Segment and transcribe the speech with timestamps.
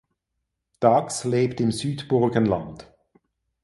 [0.79, 2.91] Dax lebt im Südburgenland.